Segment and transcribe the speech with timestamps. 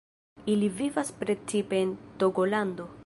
[0.53, 2.89] Ili vivas precipe en Togolando.